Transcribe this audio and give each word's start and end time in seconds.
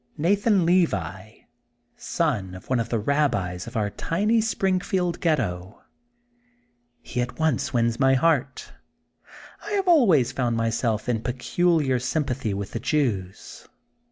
Nathan 0.17 0.65
Levi, 0.65 1.41
son 1.95 2.55
of 2.55 2.71
one 2.71 2.79
of 2.79 2.89
the 2.89 2.97
Rabbis 2.97 3.67
of 3.67 3.77
our 3.77 3.91
tiny 3.91 4.41
Springfield 4.41 5.21
Ghetto. 5.21 5.83
He 7.03 7.21
at 7.21 7.37
once 7.37 7.71
wins 7.71 7.99
my 7.99 8.15
heart. 8.15 8.73
I 9.63 9.73
have 9.73 9.87
always 9.87 10.31
found 10.31 10.57
myself 10.57 11.07
in 11.07 11.21
peculiar 11.21 11.99
sympathy 11.99 12.51
with 12.51 12.71
the 12.71 12.79
Jews. 12.79 13.67